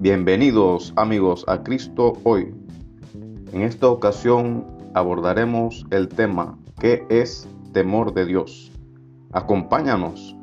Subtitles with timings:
[0.00, 2.54] Bienvenidos amigos a Cristo hoy.
[3.52, 8.72] En esta ocasión abordaremos el tema ¿qué es temor de Dios?
[9.30, 10.34] Acompáñanos.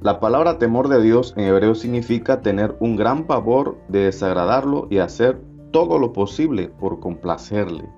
[0.00, 4.98] La palabra temor de Dios en hebreo significa tener un gran pavor de desagradarlo y
[4.98, 5.40] hacer
[5.72, 7.88] todo lo posible por complacerle.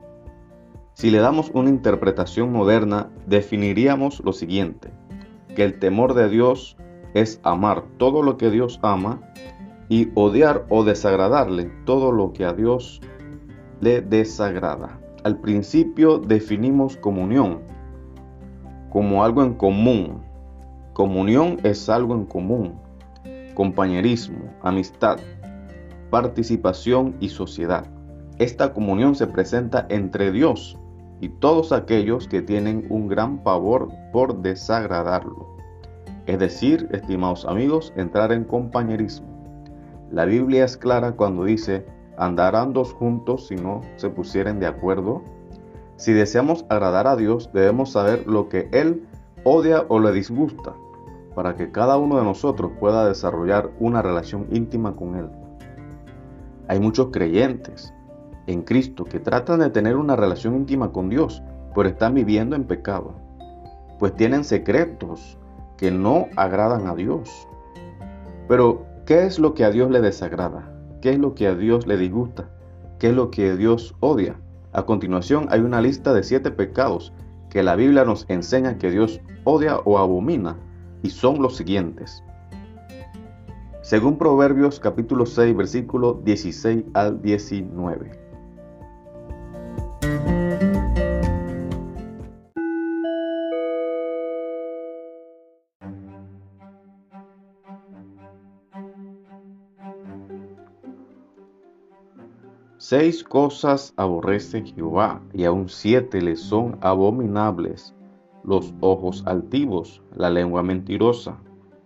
[0.94, 4.90] Si le damos una interpretación moderna, definiríamos lo siguiente,
[5.54, 6.76] que el temor de Dios
[7.14, 9.20] es amar todo lo que Dios ama
[9.88, 13.00] y odiar o desagradarle todo lo que a Dios
[13.80, 14.98] le desagrada.
[15.24, 17.60] Al principio definimos comunión
[18.90, 20.22] como algo en común,
[20.94, 22.78] Comunión es algo en común,
[23.54, 25.18] compañerismo, amistad,
[26.14, 27.86] participación y sociedad.
[28.38, 30.78] Esta comunión se presenta entre Dios
[31.20, 35.56] y todos aquellos que tienen un gran pavor por desagradarlo.
[36.26, 39.26] Es decir, estimados amigos, entrar en compañerismo.
[40.12, 41.84] La Biblia es clara cuando dice,
[42.16, 45.20] andarán dos juntos si no se pusieren de acuerdo.
[45.96, 49.04] Si deseamos agradar a Dios, debemos saber lo que Él
[49.42, 50.74] odia o le disgusta
[51.34, 55.28] para que cada uno de nosotros pueda desarrollar una relación íntima con Él.
[56.68, 57.92] Hay muchos creyentes
[58.46, 61.42] en Cristo que tratan de tener una relación íntima con Dios,
[61.74, 63.14] pero están viviendo en pecado,
[63.98, 65.38] pues tienen secretos
[65.76, 67.48] que no agradan a Dios.
[68.48, 70.70] Pero, ¿qué es lo que a Dios le desagrada?
[71.00, 72.48] ¿Qué es lo que a Dios le disgusta?
[72.98, 74.36] ¿Qué es lo que Dios odia?
[74.72, 77.12] A continuación hay una lista de siete pecados
[77.50, 80.56] que la Biblia nos enseña que Dios odia o abomina
[81.02, 82.24] y son los siguientes.
[83.84, 88.12] Según Proverbios capítulo 6 versículo 16 al 19.
[102.78, 107.94] Seis cosas aborrece Jehová, y aun siete le son abominables
[108.44, 111.38] los ojos altivos, la lengua mentirosa,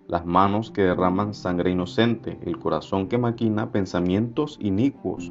[0.09, 5.31] las manos que derraman sangre inocente, el corazón que maquina pensamientos inicuos,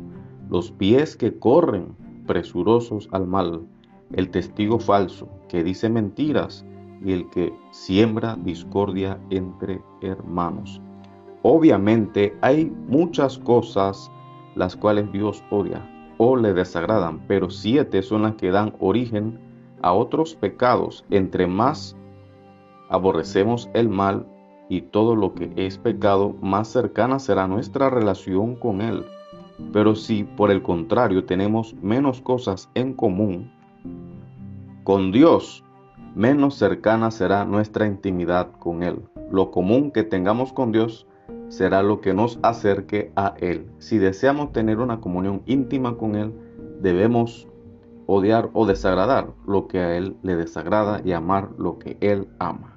[0.50, 1.96] los pies que corren
[2.28, 3.66] presurosos al mal,
[4.14, 6.64] el testigo falso que dice mentiras
[7.04, 10.80] y el que siembra discordia entre hermanos.
[11.42, 14.12] Obviamente hay muchas cosas
[14.56, 15.88] las cuales Dios odia
[16.18, 19.40] o le desagradan, pero siete son las que dan origen
[19.82, 21.96] a otros pecados, entre más
[22.90, 24.26] aborrecemos el mal
[24.70, 29.06] y todo lo que es pecado, más cercana será nuestra relación con Él.
[29.74, 33.52] Pero si por el contrario tenemos menos cosas en común
[34.84, 35.64] con Dios,
[36.16, 39.02] menos cercana será nuestra intimidad con Él.
[39.32, 41.08] Lo común que tengamos con Dios
[41.50, 43.70] será lo que nos acerque a Él.
[43.80, 46.34] Si deseamos tener una comunión íntima con Él,
[46.82, 47.48] debemos
[48.06, 52.77] odiar o desagradar lo que a Él le desagrada y amar lo que Él ama.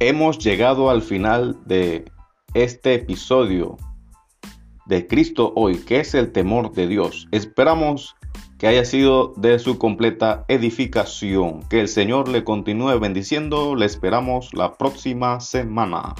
[0.00, 2.04] Hemos llegado al final de
[2.54, 3.76] este episodio
[4.86, 7.26] de Cristo hoy, que es el temor de Dios.
[7.32, 8.14] Esperamos
[8.58, 11.64] que haya sido de su completa edificación.
[11.68, 13.74] Que el Señor le continúe bendiciendo.
[13.74, 16.14] Le esperamos la próxima semana.